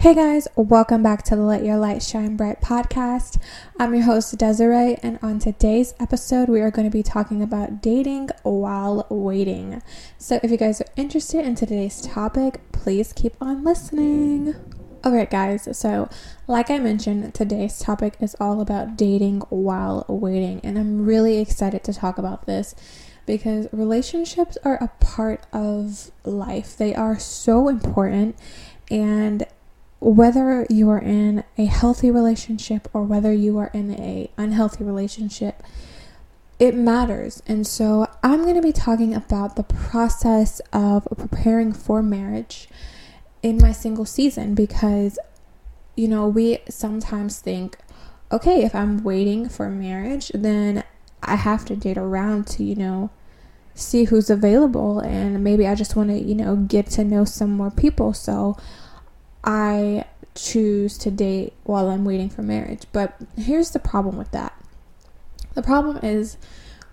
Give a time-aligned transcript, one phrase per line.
[0.00, 3.38] Hey guys, welcome back to the Let Your Light Shine Bright podcast.
[3.78, 7.82] I'm your host, Desiree, and on today's episode, we are going to be talking about
[7.82, 9.82] dating while waiting.
[10.16, 14.54] So, if you guys are interested in today's topic, please keep on listening.
[15.04, 16.08] Alright, guys, so
[16.46, 21.84] like I mentioned, today's topic is all about dating while waiting, and I'm really excited
[21.84, 22.74] to talk about this
[23.26, 28.34] because relationships are a part of life, they are so important.
[28.90, 29.46] And
[30.00, 35.62] whether you are in a healthy relationship or whether you are in a unhealthy relationship
[36.58, 37.42] it matters.
[37.46, 42.68] And so i'm going to be talking about the process of preparing for marriage
[43.42, 45.18] in my single season because
[45.96, 47.78] you know we sometimes think
[48.30, 50.84] okay if i'm waiting for marriage then
[51.22, 53.10] i have to date around to you know
[53.74, 57.50] see who's available and maybe i just want to you know get to know some
[57.50, 58.12] more people.
[58.12, 58.56] So
[59.44, 60.04] I
[60.34, 62.82] choose to date while I'm waiting for marriage.
[62.92, 64.54] But here's the problem with that
[65.54, 66.36] the problem is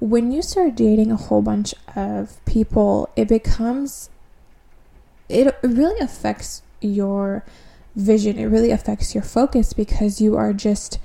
[0.00, 4.10] when you start dating a whole bunch of people, it becomes,
[5.28, 7.44] it really affects your
[7.94, 8.38] vision.
[8.38, 10.98] It really affects your focus because you are just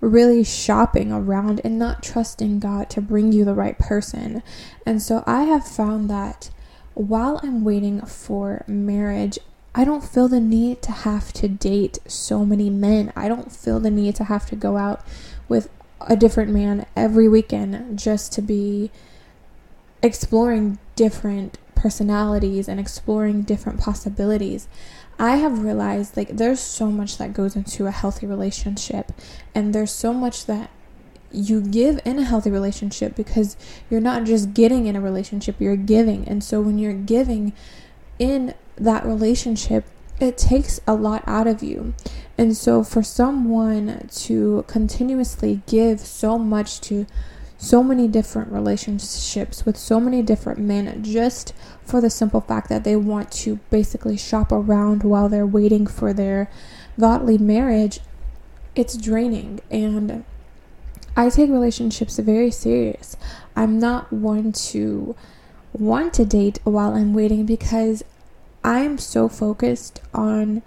[0.00, 4.42] really shopping around and not trusting God to bring you the right person.
[4.86, 6.50] And so I have found that
[6.94, 9.38] while I'm waiting for marriage,
[9.74, 13.12] I don't feel the need to have to date so many men.
[13.14, 15.04] I don't feel the need to have to go out
[15.48, 15.68] with
[16.00, 18.90] a different man every weekend just to be
[20.02, 24.68] exploring different personalities and exploring different possibilities.
[25.18, 29.12] I have realized like there's so much that goes into a healthy relationship
[29.54, 30.70] and there's so much that
[31.32, 33.56] you give in a healthy relationship because
[33.90, 36.26] you're not just getting in a relationship, you're giving.
[36.26, 37.52] And so when you're giving
[38.18, 39.84] in that relationship,
[40.20, 41.94] it takes a lot out of you.
[42.36, 47.06] And so, for someone to continuously give so much to
[47.58, 51.52] so many different relationships with so many different men just
[51.84, 56.12] for the simple fact that they want to basically shop around while they're waiting for
[56.12, 56.48] their
[56.98, 57.98] godly marriage,
[58.76, 59.60] it's draining.
[59.70, 60.24] And
[61.16, 63.16] I take relationships very serious.
[63.56, 65.16] I'm not one to
[65.72, 68.02] want to date while I'm waiting because
[68.64, 70.62] I am so focused on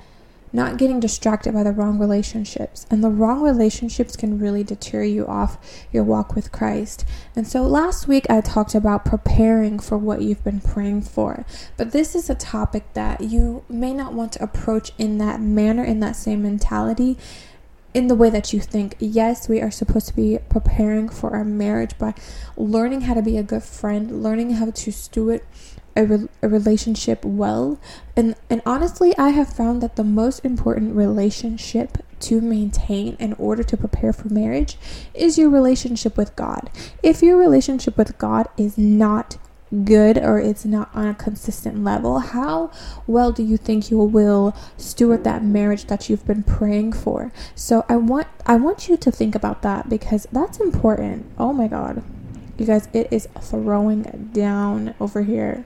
[0.53, 2.85] not getting distracted by the wrong relationships.
[2.89, 5.57] And the wrong relationships can really deter you off
[5.91, 7.05] your walk with Christ.
[7.35, 11.45] And so last week I talked about preparing for what you've been praying for.
[11.77, 15.83] But this is a topic that you may not want to approach in that manner,
[15.83, 17.17] in that same mentality.
[17.93, 21.43] In the way that you think, yes, we are supposed to be preparing for our
[21.43, 22.13] marriage by
[22.55, 25.41] learning how to be a good friend, learning how to steward
[25.95, 27.79] a, re- a relationship well.
[28.15, 33.63] And and honestly i have found that the most important relationship to maintain in order
[33.63, 34.77] to prepare for marriage
[35.13, 36.69] is your relationship with god.
[37.03, 39.37] If your relationship with god is not
[39.85, 42.69] good or it's not on a consistent level how
[43.07, 47.85] well do you think you will steward that marriage that you've been praying for so
[47.87, 52.03] i want i want you to think about that because that's important oh my god
[52.57, 54.01] you guys it is throwing
[54.33, 55.63] down over here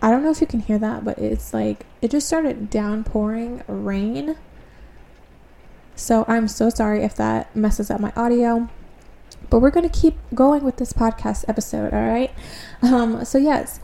[0.00, 3.62] I don't know if you can hear that, but it's like it just started downpouring
[3.66, 4.36] rain.
[5.96, 8.68] So I'm so sorry if that messes up my audio.
[9.50, 12.32] But we're going to keep going with this podcast episode, all right?
[12.82, 13.80] Um so yes,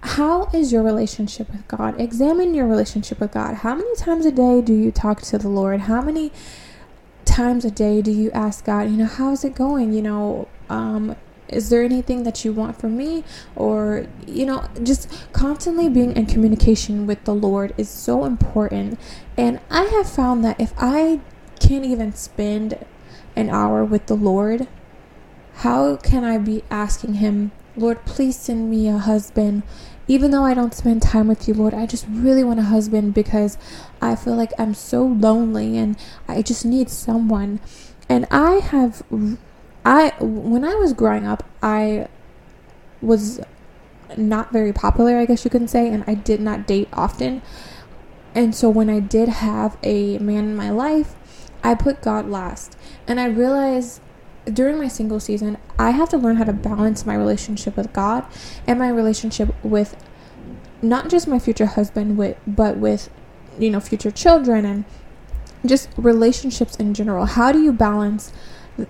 [0.00, 2.00] how is your relationship with God?
[2.00, 3.56] Examine your relationship with God.
[3.56, 5.82] How many times a day do you talk to the Lord?
[5.82, 6.32] How many
[7.24, 9.92] times a day do you ask God, you know, how's it going?
[9.92, 11.16] You know, um,
[11.48, 13.24] is there anything that you want from me
[13.54, 18.98] or you know just constantly being in communication with the lord is so important
[19.36, 21.20] and i have found that if i
[21.60, 22.76] can't even spend
[23.36, 24.66] an hour with the lord
[25.56, 29.62] how can i be asking him lord please send me a husband
[30.08, 33.12] even though i don't spend time with you lord i just really want a husband
[33.14, 33.58] because
[34.00, 35.96] i feel like i'm so lonely and
[36.28, 37.60] i just need someone
[38.08, 39.02] and i have
[39.86, 42.08] I when I was growing up, I
[43.00, 43.40] was
[44.16, 47.40] not very popular, I guess you can say, and I did not date often.
[48.34, 51.14] And so when I did have a man in my life,
[51.62, 52.76] I put God last.
[53.06, 54.00] And I realized
[54.52, 58.24] during my single season, I have to learn how to balance my relationship with God
[58.66, 59.96] and my relationship with
[60.82, 63.08] not just my future husband with but with
[63.58, 64.84] you know future children and
[65.64, 67.26] just relationships in general.
[67.26, 68.32] How do you balance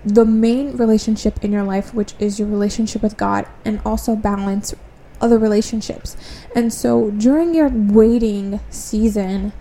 [0.05, 4.75] the main relationship in your life, which is your relationship with God, and also balance
[5.21, 6.15] other relationships.
[6.55, 9.53] And so during your waiting season,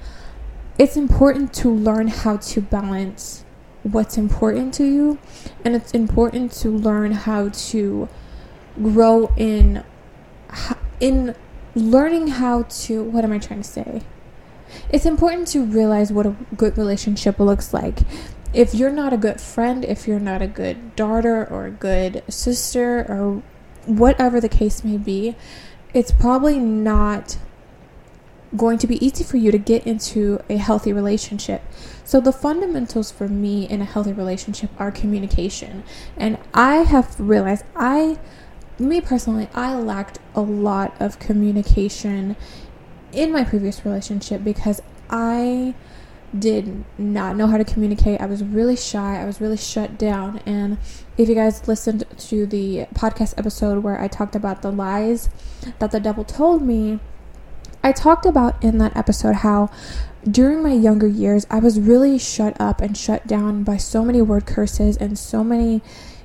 [0.78, 3.44] it's important to learn how to balance
[3.93, 5.19] what's important to you
[5.65, 8.09] and it's important to learn how to
[8.83, 9.83] grow in
[11.00, 11.35] in
[11.75, 14.03] learning how to what am I trying to say?
[14.91, 18.00] It's important to realize what a good relationship looks like.
[18.53, 22.23] If you're not a good friend, if you're not a good daughter or a good
[22.29, 23.43] sister or
[23.87, 25.37] whatever the case may be,
[25.93, 27.38] it's probably not
[28.54, 31.62] going to be easy for you to get into a healthy relationship.
[32.04, 35.82] So, the fundamentals for me in a healthy relationship are communication.
[36.16, 38.19] And I have realized I
[38.78, 42.37] me personally, I lacked a lot of communication
[43.12, 45.75] in my previous relationship because I
[46.38, 48.20] did not know how to communicate.
[48.20, 49.20] I was really shy.
[49.20, 50.38] I was really shut down.
[50.44, 50.78] And
[51.16, 55.31] if you guys listened to the podcast episode where I talked about the lies
[55.78, 57.00] that the devil told me,
[57.87, 59.71] I talked about in that episode how
[60.29, 64.21] during my younger years, I was really shut up and shut down by so many
[64.21, 65.83] word curses and so many,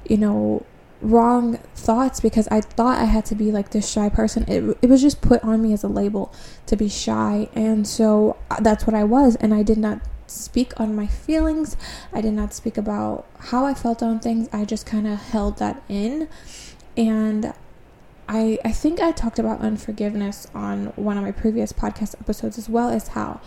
[0.10, 0.66] you know,
[1.04, 4.44] wrong thoughts because I thought I had to be like this shy person.
[4.48, 6.34] It, it was just put on me as a label
[6.66, 7.48] to be shy.
[7.54, 9.36] And so uh, that's what I was.
[9.36, 11.78] And I did not speak on my feelings.
[12.12, 14.50] I did not speak about how I felt on things.
[14.52, 16.28] I just kind of held that in.
[16.98, 17.54] And
[18.28, 22.70] I, I think I talked about unforgiveness on one of my previous podcast episodes as
[22.70, 23.42] well as how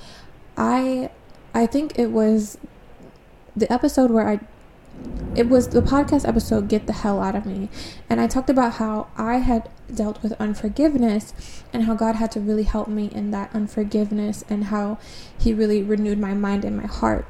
[0.57, 1.11] I
[1.55, 2.59] I think it was
[3.57, 4.41] the episode where I
[5.35, 7.69] it was the podcast episode Get the Hell Out of Me.
[8.09, 11.35] And I talked about how I had dealt with unforgiveness
[11.73, 14.99] and how God had to really help me in that unforgiveness and how
[15.37, 17.27] He really renewed my mind and my heart.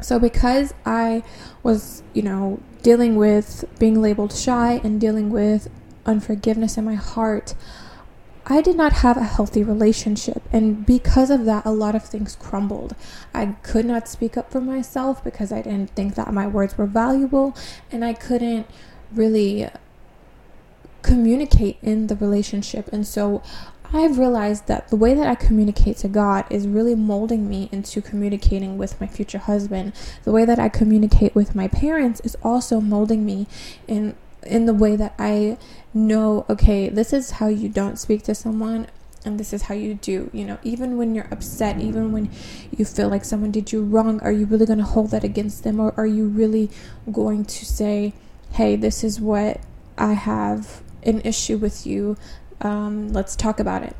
[0.00, 1.24] So, because I
[1.62, 5.68] was, you know, dealing with being labeled shy and dealing with
[6.06, 7.54] unforgiveness in my heart,
[8.48, 12.36] I did not have a healthy relationship, and because of that, a lot of things
[12.36, 12.94] crumbled.
[13.34, 16.86] I could not speak up for myself because I didn't think that my words were
[16.86, 17.56] valuable,
[17.90, 18.68] and I couldn't
[19.12, 19.68] really
[21.02, 22.88] communicate in the relationship.
[22.92, 23.42] And so
[23.92, 28.02] I've realized that the way that I communicate to God is really molding me into
[28.02, 29.92] communicating with my future husband.
[30.24, 33.46] The way that I communicate with my parents is also molding me
[33.86, 35.58] in in the way that I
[35.92, 38.86] know, okay, this is how you don't speak to someone
[39.24, 40.30] and this is how you do.
[40.32, 42.30] You know, even when you're upset, even when
[42.76, 45.64] you feel like someone did you wrong, are you really going to hold that against
[45.64, 46.70] them or are you really
[47.10, 48.14] going to say,
[48.52, 49.60] hey, this is what
[49.98, 52.16] I have an issue with you?
[52.60, 53.96] Um, let's talk about it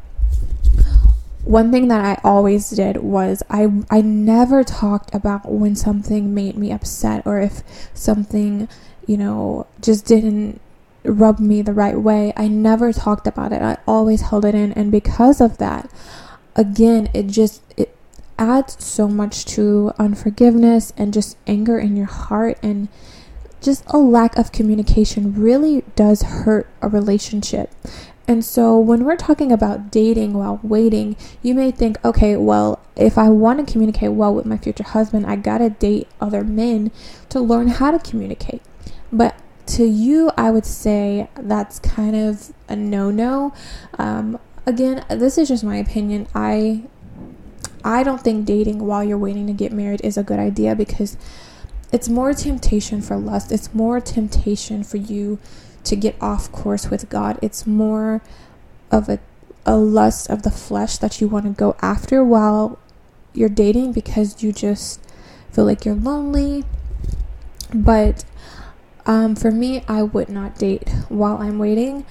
[1.46, 6.58] one thing that I always did was I I never talked about when something made
[6.58, 7.62] me upset or if
[7.94, 8.68] something
[9.06, 10.60] you know, just didn't
[11.04, 12.32] rub me the right way.
[12.36, 13.62] I never talked about it.
[13.62, 15.88] I always held it in and because of that,
[16.56, 17.96] again, it just it
[18.38, 22.88] adds so much to unforgiveness and just anger in your heart and
[23.62, 27.70] just a lack of communication really does hurt a relationship.
[28.28, 33.16] And so, when we're talking about dating while waiting, you may think, okay, well, if
[33.18, 36.90] I want to communicate well with my future husband, I gotta date other men
[37.28, 38.62] to learn how to communicate.
[39.12, 39.36] But
[39.66, 43.52] to you, I would say that's kind of a no no.
[43.98, 46.26] Um, again, this is just my opinion.
[46.34, 46.84] I
[47.84, 51.16] I don't think dating while you're waiting to get married is a good idea because
[51.92, 53.52] it's more temptation for lust.
[53.52, 55.38] It's more temptation for you
[55.86, 57.38] to get off course with God.
[57.42, 58.22] It's more
[58.90, 59.18] of a
[59.66, 62.78] a lust of the flesh that you want to go after while
[63.34, 65.00] you're dating because you just
[65.50, 66.64] feel like you're lonely.
[67.74, 68.24] But
[69.04, 72.06] um, for me, I would not date while I'm waiting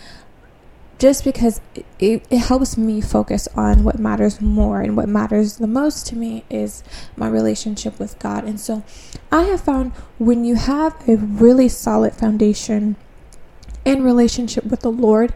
[0.97, 5.57] just because it, it, it, helps me focus on what matters more and what matters
[5.57, 6.83] the most to me is
[7.17, 8.45] my relationship with God.
[8.45, 8.83] And so
[9.31, 12.95] I have found when you have a really solid foundation
[13.85, 15.33] and relationship with the Lord,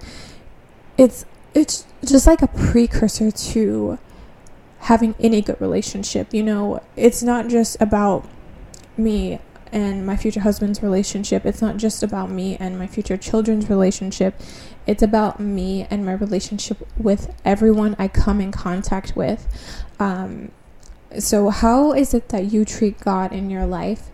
[0.97, 3.97] it's it's just like a precursor to
[4.79, 6.33] having any good relationship.
[6.33, 8.27] You know, it's not just about
[8.97, 9.39] me
[9.71, 11.45] and my future husband's relationship.
[11.45, 14.39] It's not just about me and my future children's relationship.
[14.87, 19.47] It's about me and my relationship with everyone I come in contact with.
[19.99, 20.51] Um,
[21.17, 24.09] so, how is it that you treat God in your life?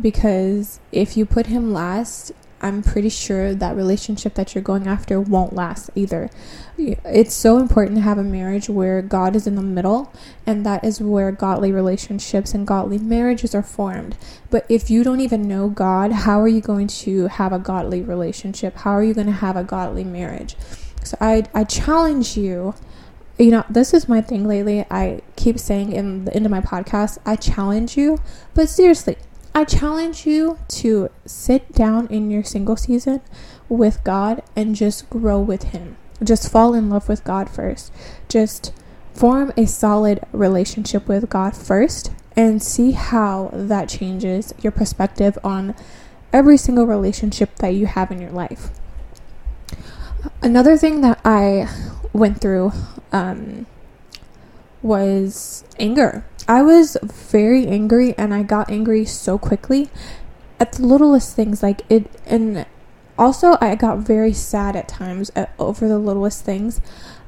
[0.00, 5.20] Because if you put Him last, I'm pretty sure that relationship that you're going after
[5.20, 6.30] won't last either.
[6.76, 10.12] It's so important to have a marriage where God is in the middle,
[10.46, 14.16] and that is where godly relationships and godly marriages are formed.
[14.50, 18.02] But if you don't even know God, how are you going to have a godly
[18.02, 18.76] relationship?
[18.76, 20.56] How are you going to have a godly marriage?
[21.02, 22.74] So I I challenge you
[23.40, 24.84] you know, this is my thing lately.
[24.90, 28.18] I keep saying in the end of my podcast, I challenge you,
[28.52, 29.16] but seriously,
[29.54, 33.20] I challenge you to sit down in your single season
[33.68, 35.96] with God and just grow with Him.
[36.22, 37.92] Just fall in love with God first.
[38.28, 38.72] Just
[39.12, 45.74] form a solid relationship with God first and see how that changes your perspective on
[46.32, 48.70] every single relationship that you have in your life.
[50.42, 51.68] Another thing that I
[52.12, 52.72] went through
[53.12, 53.66] um,
[54.82, 56.24] was anger.
[56.50, 59.88] I was very angry and I got angry so quickly
[60.58, 62.66] at the littlest things like it and
[63.16, 66.80] also I got very sad at times at, over the littlest things.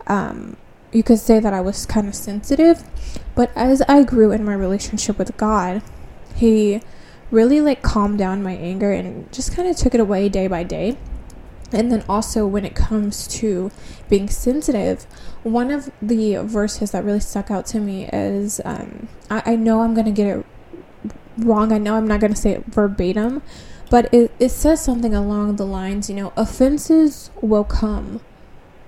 [0.09, 0.57] Um,
[0.91, 2.83] you could say that I was kind of sensitive,
[3.37, 5.83] but as I grew in my relationship with God,
[6.35, 6.83] he
[7.31, 10.65] really like calmed down my anger and just kind of took it away day by
[10.65, 10.97] day.
[11.73, 13.71] And then also when it comes to
[14.09, 15.05] being sensitive,
[15.43, 19.81] one of the verses that really stuck out to me is um, I, I know
[19.81, 20.47] I'm going to get it
[21.39, 21.73] wrong.
[21.73, 23.43] I know I'm not going to say it verbatim,
[23.91, 28.21] but it, it says something along the lines, you know, offenses will come,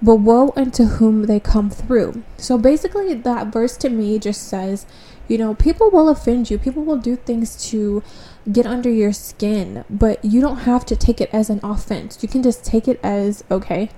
[0.00, 2.22] but woe unto whom they come through.
[2.36, 4.86] So basically, that verse to me just says,
[5.28, 8.02] you know, people will offend you, people will do things to
[8.50, 12.22] get under your skin, but you don't have to take it as an offense.
[12.22, 13.90] You can just take it as okay,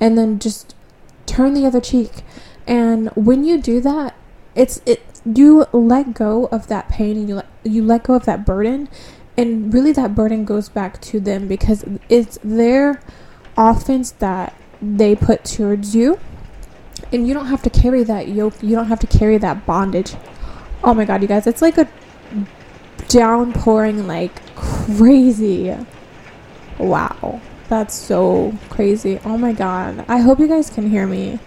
[0.00, 0.74] and then just
[1.26, 2.22] turn the other cheek.
[2.66, 4.14] And when you do that,
[4.54, 8.26] it's it you let go of that pain and you let you let go of
[8.26, 8.88] that burden,
[9.36, 13.00] and really that burden goes back to them because it's their
[13.56, 16.20] offense that they put towards you.
[17.12, 18.54] And you don't have to carry that yoke.
[18.62, 20.14] You don't have to carry that bondage
[20.84, 21.88] oh my god you guys it's like a
[23.08, 25.76] downpouring like crazy.
[26.78, 27.40] Wow.
[27.68, 29.20] That's so crazy.
[29.24, 30.04] Oh my god.
[30.08, 31.38] I hope you guys can hear me.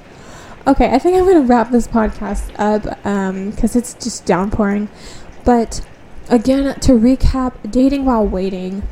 [0.65, 4.89] Okay, I think I'm going to wrap this podcast up um cuz it's just downpouring.
[5.44, 5.82] But
[6.29, 8.84] again, to recap, dating while waiting.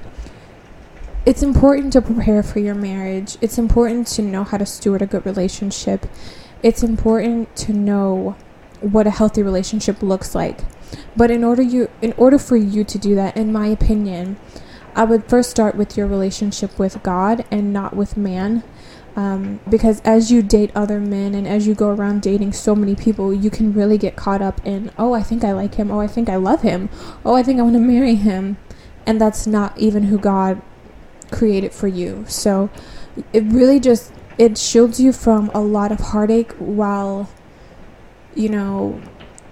[1.26, 3.38] It's important to prepare for your marriage.
[3.42, 6.06] It's important to know how to steward a good relationship.
[6.62, 8.36] It's important to know
[8.82, 10.62] what a healthy relationship looks like.
[11.16, 14.38] But in order you in order for you to do that, in my opinion,
[14.96, 18.64] I would first start with your relationship with God and not with man.
[19.18, 22.96] Um, because as you date other men and as you go around dating so many
[22.96, 25.90] people, you can really get caught up in, oh, I think I like him.
[25.90, 26.90] Oh, I think I love him.
[27.24, 28.58] Oh, I think I want to marry him.
[29.06, 30.62] And that's not even who God
[31.32, 32.26] created for you.
[32.28, 32.70] So
[33.32, 37.30] it really just it shields you from a lot of heartache while
[38.36, 39.02] you know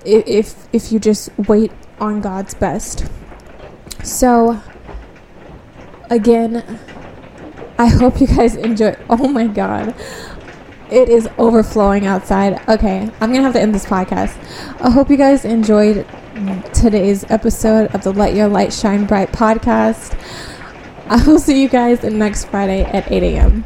[0.05, 3.05] if if you just wait on God's best.
[4.03, 4.61] So
[6.09, 6.79] again,
[7.77, 8.95] I hope you guys enjoy.
[9.09, 9.95] Oh my god.
[10.91, 12.61] It is overflowing outside.
[12.69, 14.37] Okay, I'm going to have to end this podcast.
[14.79, 16.05] I hope you guys enjoyed
[16.71, 20.15] today's episode of the Let Your Light Shine Bright podcast.
[21.07, 23.65] I will see you guys next Friday at 8 a.m.